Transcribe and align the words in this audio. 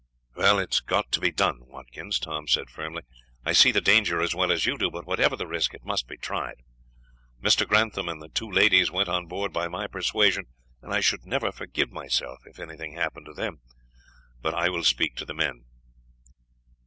"Well, 0.35 0.57
it's 0.57 0.79
got 0.79 1.11
to 1.11 1.19
be 1.19 1.29
done, 1.29 1.59
Watkins," 1.67 2.17
Tom 2.17 2.47
said 2.47 2.71
firmly. 2.71 3.03
"I 3.45 3.53
see 3.53 3.71
the 3.71 3.81
danger 3.81 4.19
as 4.19 4.33
well 4.33 4.51
as 4.51 4.65
you 4.65 4.75
do, 4.75 4.89
but 4.89 5.05
whatever 5.05 5.35
the 5.35 5.45
risk 5.45 5.75
it 5.75 5.85
must 5.85 6.07
be 6.07 6.17
tried. 6.17 6.63
Mr. 7.39 7.67
Grantham 7.67 8.09
and 8.09 8.19
the 8.19 8.27
two 8.27 8.49
ladies 8.49 8.89
went 8.89 9.09
on 9.09 9.27
board 9.27 9.53
by 9.53 9.67
my 9.67 9.85
persuasion, 9.85 10.45
and 10.81 10.91
I 10.91 11.01
should 11.01 11.27
never 11.27 11.51
forgive 11.51 11.91
myself 11.91 12.39
if 12.47 12.57
anything 12.59 12.93
happened 12.93 13.27
to 13.27 13.33
them. 13.33 13.61
But 14.41 14.55
I 14.55 14.69
will 14.69 14.83
speak 14.85 15.15
to 15.17 15.25
the 15.25 15.35
men." 15.35 15.65